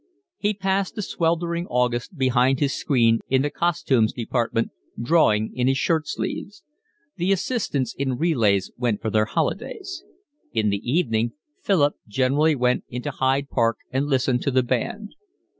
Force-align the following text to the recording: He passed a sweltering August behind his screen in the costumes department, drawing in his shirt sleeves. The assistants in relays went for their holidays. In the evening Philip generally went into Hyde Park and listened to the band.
He 0.39 0.55
passed 0.55 0.97
a 0.97 1.03
sweltering 1.03 1.67
August 1.67 2.17
behind 2.17 2.59
his 2.59 2.73
screen 2.73 3.19
in 3.29 3.43
the 3.43 3.51
costumes 3.51 4.11
department, 4.11 4.71
drawing 4.99 5.55
in 5.55 5.67
his 5.67 5.77
shirt 5.77 6.07
sleeves. 6.07 6.63
The 7.17 7.31
assistants 7.31 7.93
in 7.93 8.17
relays 8.17 8.71
went 8.77 8.99
for 8.99 9.11
their 9.11 9.25
holidays. 9.25 10.03
In 10.53 10.71
the 10.71 10.81
evening 10.91 11.33
Philip 11.61 11.97
generally 12.07 12.55
went 12.55 12.83
into 12.89 13.11
Hyde 13.11 13.49
Park 13.51 13.77
and 13.91 14.07
listened 14.07 14.41
to 14.41 14.49
the 14.49 14.63
band. 14.63 15.13